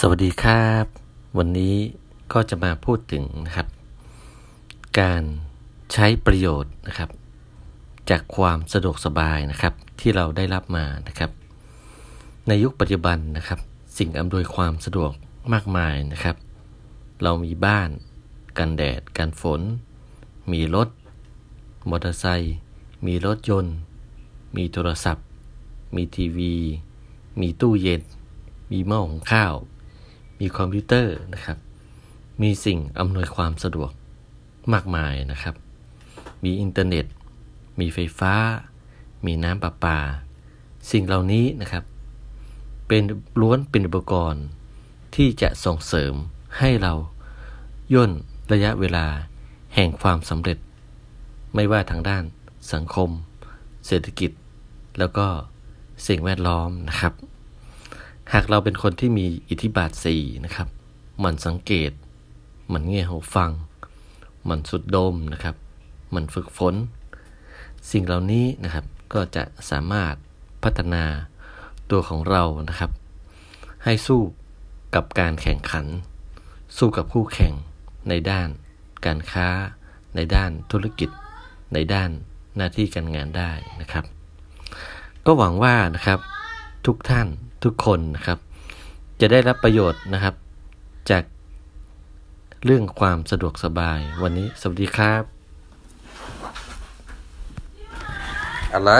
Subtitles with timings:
[0.00, 0.86] สวัสดีครับ
[1.38, 1.76] วันนี้
[2.32, 3.68] ก็จะมาพูดถึงนะครับ
[5.00, 5.22] การ
[5.92, 7.10] ใช้ประโยชน์นะครับ
[8.10, 11.30] จากความสะดวกสบายนะครับ ที่เราได้รับมานะครับ
[12.48, 13.60] ในยุคปัจจุบันนะครับ
[13.98, 15.12] สิ่งอำนวยความสะดวก
[15.52, 16.36] มากมายนะครับ
[17.22, 17.90] เรามีบ้าน
[18.58, 19.60] กันแดดกันฝน
[20.52, 20.88] มีรถ
[21.88, 22.56] มอเตอร์ไซค์
[23.06, 23.76] มีรถยนต์
[24.56, 25.26] มีโทรศัพท์
[25.94, 26.54] มีทีวี
[27.40, 28.02] มีตู้เย็น
[28.72, 29.54] มีหม้อหุงข้าว
[30.40, 31.58] มีคอมพิวเตอร์นะครับ
[32.42, 33.90] มีสิ่งอำนวยความสะดวก
[34.72, 35.54] มากมายนะครับ
[36.44, 37.06] มีอินเทอร์เน็ต
[37.80, 38.34] มีไฟฟ้า
[39.26, 39.98] มีน้ำประปา
[40.90, 41.84] สิ่งเหล่านี้นะครับ
[42.88, 43.02] เป็น
[43.40, 44.44] ล้วนเป็นอุปกรณ์
[45.14, 46.12] ที่จะส่งเสริม
[46.58, 46.92] ให้เรา
[47.94, 48.10] ย่น
[48.52, 49.06] ระยะเวลา
[49.74, 50.58] แห่งความสำเร็จ
[51.54, 52.24] ไม่ว่าทางด้าน
[52.72, 53.10] สังคม
[53.86, 54.30] เศรษฐกิจ
[54.98, 55.26] แล้วก็
[56.06, 57.12] สิ่งแวดล้อมนะครับ
[58.32, 60.68] หากเราเป็นคนที่มีอิทธิบาทสี่นะครับ
[61.24, 61.90] มันสังเกต
[62.72, 63.50] มันเงี่ยหูฟัง
[64.48, 65.56] มันสุดดมนะครับ
[66.14, 66.74] มันฝึกฝน
[67.90, 70.14] สิ่งเหล่านี้นะครับก็จะสามารถ
[70.62, 71.04] พัฒนา
[71.90, 72.90] ตัวของเรานะครับ
[73.84, 74.20] ให้สู้
[74.94, 75.86] กับการแข่งขัน
[76.76, 77.52] สู้กับคู่แข่ง
[78.08, 78.48] ในด้าน
[79.06, 79.48] การค้า
[80.14, 81.10] ในด้านธุรกิจ
[81.74, 82.10] ในด้าน
[82.56, 84.04] หน้าที่การงานได้นะครับ
[85.26, 86.18] ก็หวังว่านะครับ
[86.86, 87.28] ทุกท่าน
[87.64, 88.38] ทุกคนนะครับ
[89.20, 90.34] จะได้รับประโยชน์นะครับ
[91.10, 91.24] จาก
[92.64, 95.22] เรื่องความสะดวกสบาย วันนี้สวัสดีครับ
[98.74, 98.92] อะไร